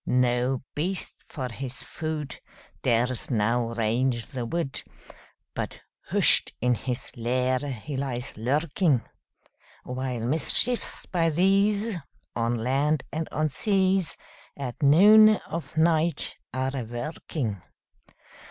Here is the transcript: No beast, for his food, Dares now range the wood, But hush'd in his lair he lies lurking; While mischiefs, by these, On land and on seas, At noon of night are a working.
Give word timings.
No 0.07 0.63
beast, 0.73 1.17
for 1.27 1.47
his 1.49 1.83
food, 1.83 2.39
Dares 2.81 3.29
now 3.29 3.67
range 3.67 4.25
the 4.25 4.47
wood, 4.47 4.81
But 5.53 5.81
hush'd 6.07 6.53
in 6.59 6.73
his 6.73 7.11
lair 7.15 7.59
he 7.59 7.95
lies 7.97 8.35
lurking; 8.35 9.03
While 9.83 10.21
mischiefs, 10.21 11.05
by 11.05 11.29
these, 11.29 11.95
On 12.35 12.55
land 12.57 13.03
and 13.13 13.29
on 13.31 13.49
seas, 13.49 14.17
At 14.57 14.81
noon 14.81 15.35
of 15.45 15.77
night 15.77 16.35
are 16.51 16.71
a 16.75 16.83
working. 16.83 17.61